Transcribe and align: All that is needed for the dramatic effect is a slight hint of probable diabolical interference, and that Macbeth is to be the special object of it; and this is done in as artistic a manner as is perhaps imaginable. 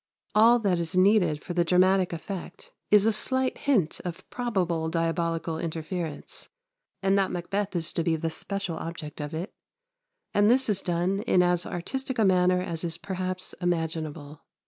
All 0.33 0.57
that 0.57 0.79
is 0.79 0.97
needed 0.97 1.43
for 1.43 1.53
the 1.53 1.63
dramatic 1.63 2.11
effect 2.11 2.71
is 2.89 3.05
a 3.05 3.13
slight 3.13 3.55
hint 3.59 4.01
of 4.03 4.27
probable 4.31 4.89
diabolical 4.89 5.59
interference, 5.59 6.49
and 7.03 7.15
that 7.19 7.29
Macbeth 7.29 7.75
is 7.75 7.93
to 7.93 8.03
be 8.03 8.15
the 8.15 8.31
special 8.31 8.77
object 8.77 9.21
of 9.21 9.35
it; 9.35 9.53
and 10.33 10.49
this 10.49 10.69
is 10.69 10.81
done 10.81 11.19
in 11.27 11.43
as 11.43 11.67
artistic 11.67 12.17
a 12.17 12.25
manner 12.25 12.63
as 12.63 12.83
is 12.83 12.97
perhaps 12.97 13.53
imaginable. 13.61 14.41